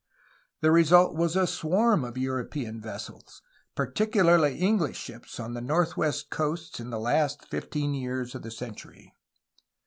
The 0.61 0.71
result 0.71 1.15
was 1.15 1.35
a 1.35 1.45
swarm 1.45 2.03
of 2.03 2.17
European 2.17 2.81
vessels, 2.81 3.43
particularly 3.75 4.57
English 4.57 4.97
ships, 4.97 5.39
on 5.39 5.53
the 5.53 5.61
northwest 5.61 6.31
coasts 6.31 6.79
in 6.79 6.89
the 6.89 6.99
last 6.99 7.45
fifteen 7.47 7.93
years 7.93 8.33
of 8.33 8.41
the 8.41 8.49
century. 8.49 9.13